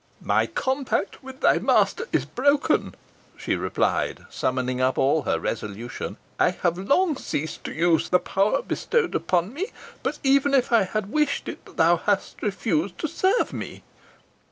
"My 0.23 0.47
compact 0.47 1.21
with 1.23 1.41
thy 1.41 1.59
master 1.59 2.07
is 2.11 2.25
broken," 2.25 2.95
she 3.37 3.55
replied, 3.55 4.25
summoning 4.31 4.81
up 4.81 4.97
all 4.97 5.21
her 5.21 5.39
resolution. 5.39 6.17
"I 6.39 6.49
have 6.49 6.75
long 6.79 7.15
ceased 7.17 7.63
to 7.65 7.71
use 7.71 8.09
the 8.09 8.17
power 8.17 8.63
bestowed 8.63 9.13
upon 9.13 9.53
me; 9.53 9.67
but, 10.01 10.17
even 10.23 10.55
if 10.55 10.71
I 10.71 10.85
had 10.85 11.11
wished 11.11 11.47
it, 11.47 11.77
thou 11.77 11.97
hast 11.97 12.41
refused 12.41 12.97
to 12.97 13.07
serve 13.07 13.53
me." 13.53 13.83